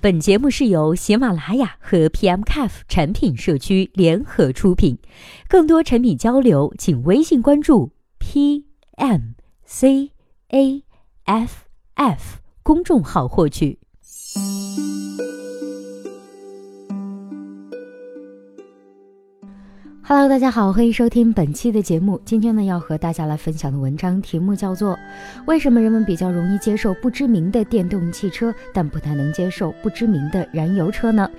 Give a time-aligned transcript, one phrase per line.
[0.00, 4.96] 本节目是由喜马拉雅和 PMCAF 产品社区联合出品，
[5.48, 7.90] 更多产品交流，请微信关注
[8.20, 10.12] PMCAF
[11.94, 13.80] F 公众号获取。
[20.10, 22.18] Hello，大家好，欢迎收听本期的节目。
[22.24, 24.94] 今天呢，要和大家来分享的文章题目叫做
[25.44, 31.30] 《为什么人们比较容易接受不知名的电动汽车，但不太能接受不知名的燃油车呢？》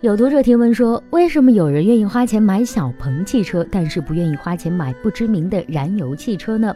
[0.00, 6.74] 有读者提问说，为什么有人愿意花钱买小鹏汽车，但是不愿意花钱买不知名的燃油汽车呢？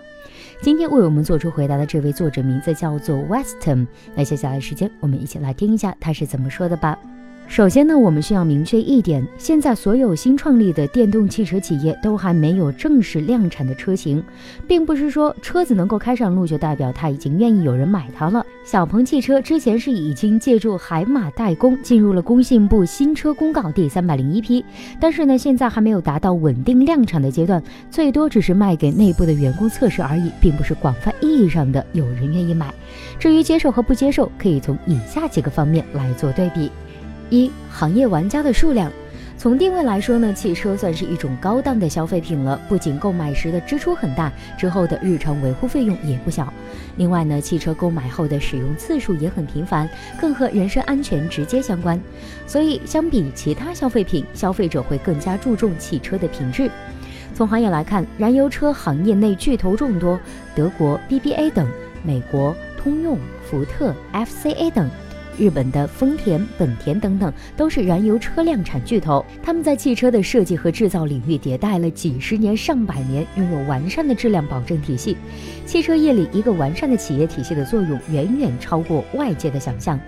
[0.60, 3.86] 今天为我们做出回答的这位作者名字叫做 Weston。
[4.14, 6.98] 那接下来时间，我们一起来听一下他是怎么说的吧。
[7.48, 14.22] 首先呢，我们需要明确一点，现在所有新创立的电动汽车企业都还没有正式量产的车型，
[14.68, 18.44] 并不是说车子能够开上路就代表它已经愿意有人买它了。
[18.64, 24.62] 小鹏汽车之前是已经借助海马代工进入了工信部新车公告第三百零一批，
[25.00, 32.72] 但是呢，现在还没有达到稳定量产的阶段，最多只是卖给内部的员工测试而已，并不是广泛意义上的有人愿意买。
[33.18, 36.70] 至于接受和不接受，可以从以下几个方面来做对比。
[37.30, 38.90] 一行业玩家的数量，
[39.36, 42.58] 从定位来说呢，汽车算是一种高档的消费品了。
[42.68, 46.52] 不仅购买时的支出很大，之后的日常维护费用也不小。
[46.96, 49.88] 另外呢，汽车购买后的使用次数也很频繁，
[50.20, 52.00] 更和人身安全直接相关。
[52.46, 56.70] 所以，相比其他消费品，消费者会更加注重汽车的品质。
[57.34, 60.18] 从行业来看，燃油车行业内巨头众多，
[60.56, 61.68] 德国 BBA 等，
[62.02, 63.18] 美国通用、
[63.48, 64.90] 福特、FCA 等。
[65.38, 75.16] 日本的丰田、本田等等都是燃油车量产巨头，他们在汽车的设计和制造领域迭代了几十年、上百年，拥有完善的质量保证体系。
[75.64, 79.98] 汽车业里一个完善的企业体系的作用远远超过外界的想象。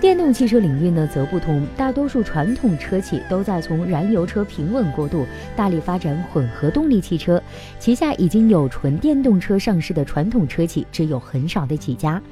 [0.00, 5.26] 电动汽车领域呢则不同，大多数传统车企都在从燃油车平稳过渡，
[5.56, 7.42] 大力发展混合动力汽车，
[7.80, 12.22] 旗下已经有纯电动车上市的传统车企只有很少的几家。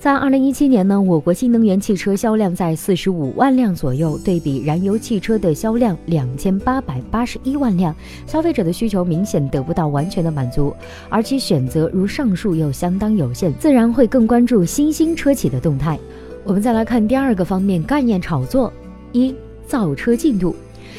[0.00, 7.94] 在二零一七年呢，我国新能源汽车销量在四十五万辆左右，对比燃油汽车的销量两千八百八十一万辆，
[8.26, 10.74] 消费者的需求明显得不到完全的满足，
[11.10, 15.98] 而其选择如上述又相当有限，自然会更关注新兴车企的动态。
[16.44, 18.72] 我们再来看第二个方面，概念炒作
[19.12, 19.34] 一
[19.66, 20.56] 造车进度。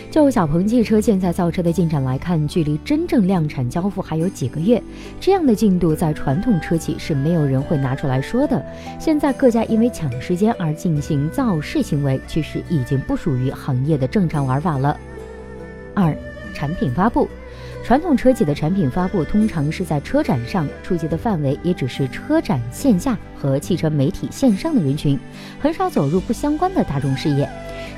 [0.09, 4.81] 就小鹏汽车现在造车的进展来看，距离真正量产交付还有几个月。
[5.19, 8.63] 这样的进度在传统车企是没有人会拿出来说的。
[8.99, 14.97] 现在各家因为抢时间而进行造势行为，其实已经不属于行业的正常玩法了。
[15.93, 16.15] 二、
[16.61, 17.27] 产品发布，
[17.83, 25.19] 传统车企的产品发布通常是在车展上，触及的范围也只是车展线下和汽车媒体线上的人群，
[25.59, 27.49] 很少走入不相关的大众视野。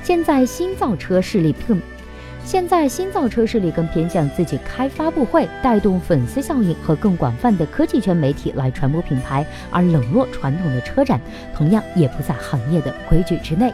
[0.01, 1.77] 现在新造车势力更。
[2.45, 11.19] 现在新造车势力更偏向自己开发布会，带动粉丝效应和更广泛的科技圈媒体来传播品牌，而冷落传统的车展，
[11.53, 13.73] 同样也不在行业的规矩之内。